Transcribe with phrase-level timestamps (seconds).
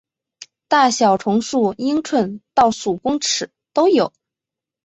[0.67, 4.11] 大小从数英寸到数公尺都有。